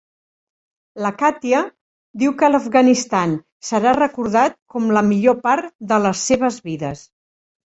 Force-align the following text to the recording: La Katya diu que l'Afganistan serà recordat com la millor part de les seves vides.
La 1.05 1.11
Katya 1.17 1.59
diu 2.23 2.33
que 2.39 2.49
l'Afganistan 2.53 3.35
serà 3.69 3.93
recordat 4.01 4.57
com 4.77 4.89
la 4.99 5.05
millor 5.11 5.39
part 5.45 5.71
de 5.93 6.01
les 6.07 6.25
seves 6.31 6.59
vides. 6.73 7.07